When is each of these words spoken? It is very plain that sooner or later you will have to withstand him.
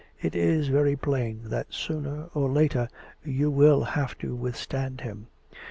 It 0.19 0.35
is 0.35 0.67
very 0.69 0.95
plain 0.95 1.41
that 1.43 1.67
sooner 1.71 2.29
or 2.33 2.49
later 2.49 2.87
you 3.23 3.51
will 3.51 3.83
have 3.83 4.17
to 4.17 4.33
withstand 4.35 5.01
him. 5.01 5.27